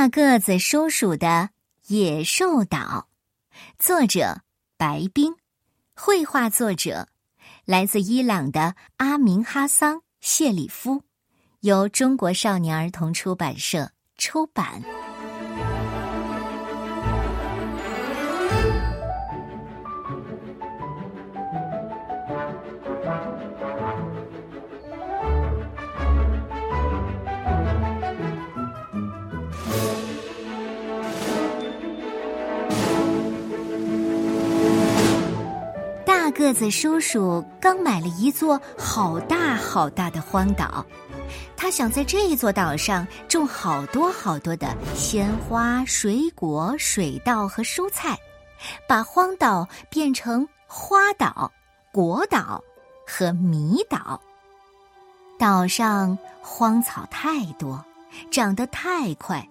[0.00, 1.50] 大个子叔叔的
[1.88, 3.08] 野兽岛，
[3.78, 4.40] 作者
[4.78, 5.34] 白冰，
[5.94, 7.06] 绘画作者
[7.66, 11.02] 来自伊朗的阿明哈桑谢里夫，
[11.60, 14.82] 由中国少年儿童出版社出版。
[36.40, 40.82] 个子叔叔刚买了一座好大好大的荒岛，
[41.54, 48.18] 他想在这一座岛上种好多好多的鲜花、水果、水稻和蔬菜，
[48.88, 51.52] 把荒岛变成花岛、
[51.92, 52.64] 果岛
[53.06, 54.18] 和米岛。
[55.38, 57.84] 岛上荒草太多，
[58.30, 59.46] 长得太快，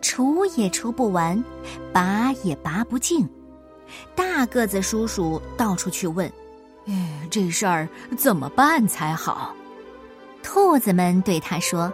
[0.00, 1.44] 除也除不完，
[1.92, 3.28] 拔也拔不净。
[4.14, 6.30] 大个子叔叔到处去问
[6.88, 9.54] ：“哎，这事儿怎么办才好？”
[10.42, 11.92] 兔子们对他说：“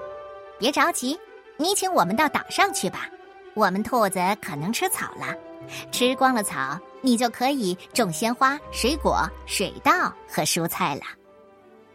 [0.59, 1.19] 别着急，
[1.57, 3.09] 你请我们到岛上去吧。
[3.55, 5.35] 我们兔子可能吃草了，
[5.91, 9.93] 吃光了草，你就可以种鲜花、水果、水稻
[10.29, 11.03] 和蔬菜了。”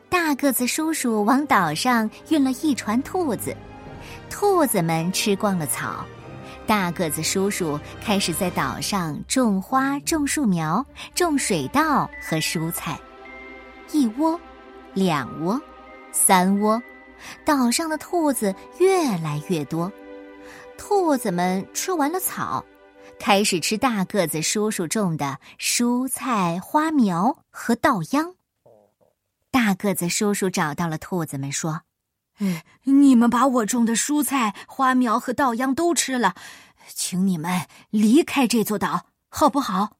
[0.09, 3.55] 大个子叔叔往岛上运了一船兔子，
[4.29, 6.05] 兔子们吃光了草。
[6.71, 12.97] 大个子叔叔开始在岛上种花、种树苗、种水稻和蔬菜。
[13.91, 14.39] 一窝，
[14.93, 15.61] 两窝，
[16.13, 16.81] 三窝，
[17.43, 19.91] 岛上的兔子越来越多。
[20.77, 22.63] 兔子们吃完了草，
[23.19, 28.33] 开始吃大个子叔叔种的蔬菜、花苗和稻秧。
[29.51, 31.81] 大个子叔叔找到了兔子们，说。
[32.41, 36.33] 哎，你们把我种的蔬菜、花苗和稻秧都吃了，
[36.87, 39.97] 请你们离开这座岛，好不好？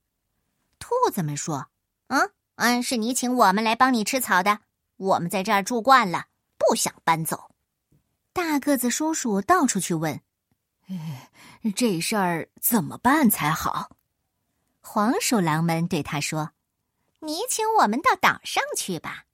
[0.79, 1.67] 兔子们说
[2.09, 4.57] ：“嗯嗯，是你请我们来帮你吃草的，
[4.97, 6.25] 我们在这儿住惯了，
[6.57, 7.51] 不想搬走。”
[8.33, 10.19] 大个子叔叔到处去问
[10.89, 11.29] ：“哎，
[11.75, 13.91] 这事儿怎么办才好？”
[14.81, 16.49] 黄鼠狼们对他说
[17.21, 19.25] ：“你请我们到岛上去吧，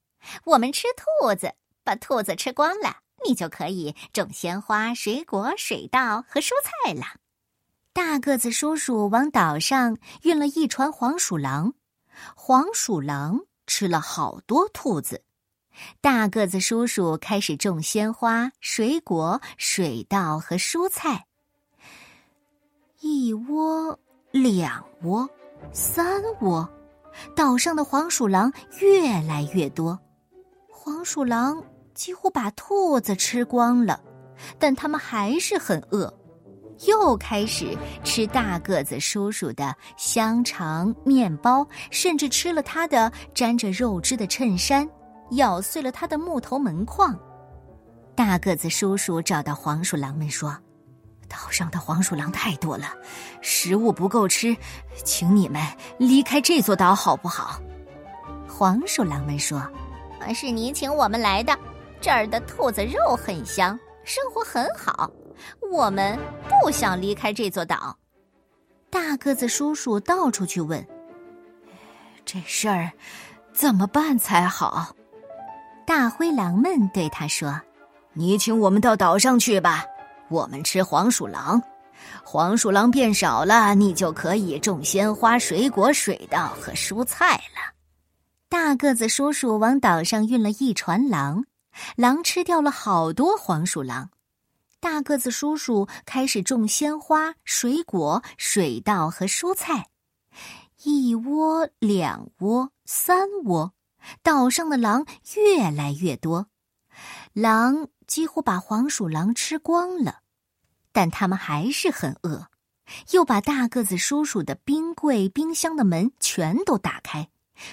[0.43, 1.53] 我们吃兔子。”
[1.87, 7.05] 把兔子吃光了，你就可以种鲜花、水果、水稻和蔬菜了。
[7.93, 11.73] 大个子叔叔往岛上运了一船黄鼠狼，
[12.35, 15.23] 黄鼠狼吃了好多兔子。
[16.01, 21.25] 大个子叔叔开始种鲜花、水果、水稻和蔬菜。
[22.99, 23.97] 一窝，
[24.31, 25.29] 两窝，
[25.71, 26.67] 三窝，
[27.33, 29.97] 岛上的黄鼠狼越来越多。
[30.69, 31.63] 黄鼠狼。
[31.97, 33.99] 几乎把兔子吃光了，
[34.59, 36.13] 但他们还是很饿，
[36.85, 44.87] 又开始吃大个子叔叔的香肠、面包，甚至吃了他的沾着肉汁的衬衫，
[45.31, 47.17] 咬碎了他的木头门框。
[48.15, 50.55] 大个子叔叔找到黄鼠狼们说
[51.27, 52.93] ：“岛上的黄鼠狼太多了，
[53.41, 54.55] 食物不够吃，
[55.03, 55.59] 请你们
[55.97, 57.59] 离开这座岛好不好？”
[58.47, 59.67] 黄鼠狼们说
[60.33, 61.57] ：“是你请我们来的。”
[62.07, 65.11] 这儿的兔子肉很香，生活很好，
[65.69, 67.93] 我们不想离开这座岛。
[68.89, 70.81] 大个子叔叔到处去问
[72.23, 72.89] ：“这事儿
[73.51, 74.95] 怎么办才好？”
[75.85, 77.59] 大灰狼们对他说
[78.15, 79.83] ：“你请我们到岛上去吧，
[80.29, 81.61] 我们吃黄鼠狼。
[82.23, 87.75] 黄鼠狼变少了，你就可以种鲜花、水果、水稻和蔬菜了。”
[88.47, 91.43] 大个子叔叔往岛上运了一船狼。
[91.95, 94.09] 狼吃掉了好多黄鼠狼，
[94.79, 99.89] 大个子叔叔开始种鲜花、水果、水稻和蔬菜。
[100.83, 103.73] 一窝、两窝、三窝，
[104.21, 105.05] 岛上的狼
[105.35, 106.47] 越来越多，
[107.33, 110.19] 狼几乎把黄鼠狼吃光了，
[110.91, 112.47] 但他们还是很饿，
[113.11, 117.29] 又把大个子叔叔的冰柜、冰箱的门全都打开。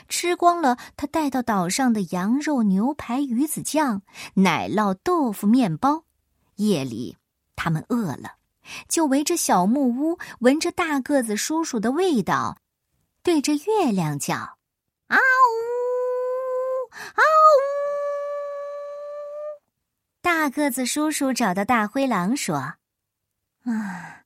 [0.08, 4.02] 吃光了他带到岛上的羊肉、牛排、鱼子酱、
[4.34, 6.04] 奶酪、豆腐、面包。
[6.56, 7.16] 夜里，
[7.56, 8.36] 他们饿了，
[8.88, 12.58] 就围着小木屋，闻着大个子叔叔的味道，
[13.22, 14.36] 对着月亮叫
[15.08, 15.18] ：“啊呜，
[16.92, 17.58] 啊呜！”
[20.22, 22.74] 大个子叔叔找到大灰狼说
[23.66, 24.22] ：“啊，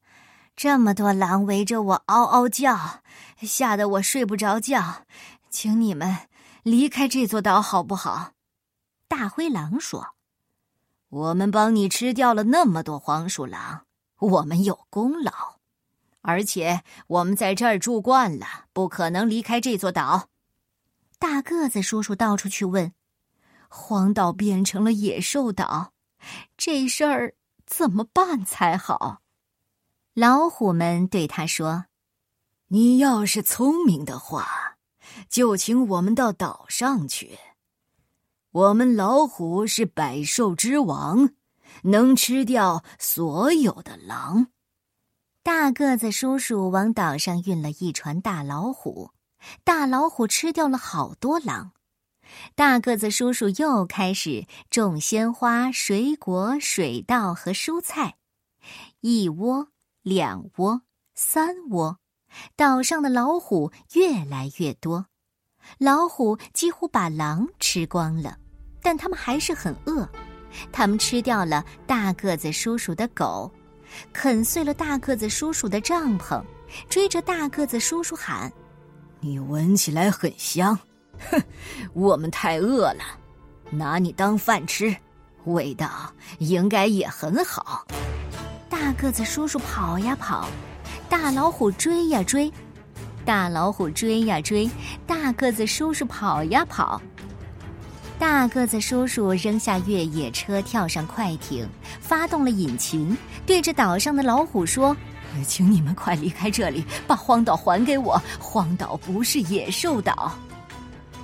[0.54, 3.00] 这么多狼围着我嗷嗷叫，
[3.40, 5.06] 吓得我睡不着觉。”
[5.50, 6.28] 请你们
[6.62, 8.32] 离开这座岛好不好？
[9.08, 10.14] 大灰狼说
[11.08, 13.86] ：“我们帮你吃掉了那么多黄鼠狼，
[14.18, 15.32] 我们有功劳，
[16.20, 20.28] 而且我们在这儿住惯了，不可能离开这座岛。
[21.18, 22.92] 大个子叔叔到处去问，
[23.68, 25.92] 荒岛变成了野兽岛，
[26.56, 27.34] 这事儿
[27.66, 29.22] 怎么办才好？
[30.12, 31.86] 老虎们对他说
[32.68, 34.67] ：“你要是聪明的话，
[35.28, 37.38] 就请我们到岛上去。
[38.50, 41.30] 我们老虎是百兽之王，
[41.82, 44.48] 能吃掉所有的狼。”
[45.42, 49.12] 大个子叔叔往岛上运了一船大老虎。
[49.62, 51.70] 大老虎吃掉了好多狼，
[52.56, 58.16] 大个子叔叔又开始种鲜花、水果、水稻和蔬菜，
[59.00, 59.68] 一窝、
[60.02, 60.82] 两窝、
[61.14, 61.98] 三窝，
[62.56, 65.06] 岛上的老虎越来越多，
[65.78, 68.36] 老虎几乎把狼吃光了，
[68.82, 70.08] 但他们还是很饿，
[70.72, 73.50] 他们吃掉了大个子叔叔的狗，
[74.12, 76.42] 啃碎了大个子叔叔的帐篷，
[76.88, 78.52] 追着大个子叔叔喊。
[79.20, 80.78] 你闻起来很香，
[81.30, 81.42] 哼！
[81.92, 83.02] 我们太饿了，
[83.70, 84.94] 拿你当饭吃，
[85.44, 87.84] 味道应该也很好。
[88.70, 90.48] 大个子叔叔跑呀跑，
[91.08, 92.52] 大老虎追呀追，
[93.24, 94.68] 大老虎追呀追，
[95.06, 97.00] 大个子叔叔跑呀跑。
[98.18, 101.68] 大个子叔叔扔下越野车，跳上快艇，
[102.00, 103.16] 发动了引擎，
[103.46, 104.96] 对着岛上的老虎说。
[105.46, 108.20] 请你们快离开这里，把荒岛还给我！
[108.40, 110.32] 荒岛不是野兽岛。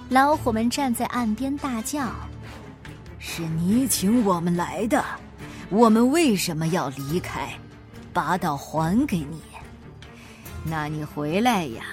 [0.09, 2.07] 老虎们站在岸边大叫
[3.19, 5.03] ：“是你请我们来的，
[5.71, 7.49] 我们为什么要离开？
[8.13, 9.41] 把岛还给你？
[10.64, 11.84] 那你回来呀！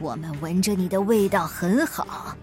[0.00, 2.34] 我们闻着你的味道很好，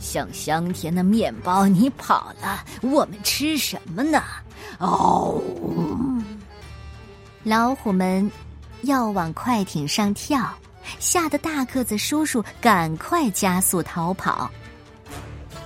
[0.00, 1.66] 像香甜的面包。
[1.66, 4.20] 你跑了，我们吃什么呢？
[4.78, 5.40] 哦。”
[7.44, 8.28] 老虎们
[8.82, 10.52] 要往快艇上跳，
[10.98, 14.50] 吓得大个子叔叔赶快加速逃跑。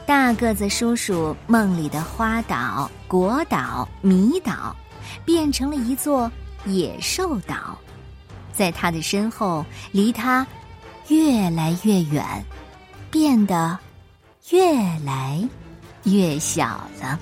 [0.05, 4.77] 大个子叔叔梦里的花岛、果岛、迷岛，
[5.25, 6.31] 变成了一座
[6.67, 7.79] 野兽岛，
[8.63, 10.47] 在他的身后，离他
[11.09, 12.25] 越来越远，
[13.11, 13.77] 变得
[14.51, 14.73] 越
[15.05, 15.43] 来
[16.05, 17.19] 越小了。